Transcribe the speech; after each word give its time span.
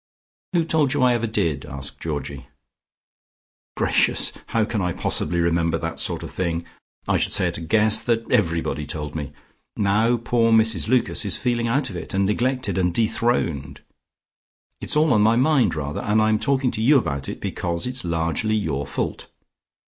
"Who 0.53 0.65
told 0.65 0.95
you 0.95 1.03
I 1.03 1.13
ever 1.13 1.27
did?" 1.27 1.63
asked 1.63 1.99
Georgie. 1.99 2.47
"Gracious! 3.77 4.33
How 4.47 4.65
can 4.65 4.81
I 4.81 4.93
possibly 4.93 5.39
remember 5.39 5.77
that 5.77 5.99
sort 5.99 6.23
of 6.23 6.31
thing? 6.31 6.65
I 7.07 7.17
should 7.17 7.33
say 7.33 7.45
at 7.45 7.59
a 7.59 7.61
guess 7.61 7.99
that 7.99 8.25
everybody 8.31 8.87
told 8.87 9.13
me. 9.13 9.31
Now 9.77 10.17
poor 10.17 10.51
Mrs 10.51 10.87
Lucas 10.87 11.23
is 11.23 11.37
feeling 11.37 11.67
out 11.67 11.91
of 11.91 11.95
it, 11.95 12.15
and 12.15 12.25
neglected 12.25 12.79
and 12.79 12.91
dethroned. 12.91 13.81
It's 14.79 14.95
all 14.97 15.13
on 15.13 15.21
my 15.21 15.35
mind 15.35 15.75
rather, 15.75 16.01
and 16.01 16.19
I'm 16.19 16.39
talking 16.39 16.71
to 16.71 16.81
you 16.81 16.97
about 16.97 17.29
it, 17.29 17.39
because 17.39 17.85
it's 17.85 18.03
largely 18.03 18.55
your 18.55 18.87
fault. 18.87 19.27